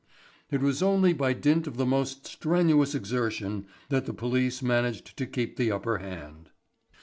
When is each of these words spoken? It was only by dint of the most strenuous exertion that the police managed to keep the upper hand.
It 0.49 0.61
was 0.61 0.81
only 0.81 1.13
by 1.13 1.33
dint 1.33 1.67
of 1.67 1.77
the 1.77 1.85
most 1.85 2.25
strenuous 2.25 2.95
exertion 2.95 3.67
that 3.89 4.07
the 4.07 4.15
police 4.15 4.63
managed 4.63 5.15
to 5.15 5.27
keep 5.27 5.57
the 5.57 5.71
upper 5.71 5.99
hand. 5.99 6.49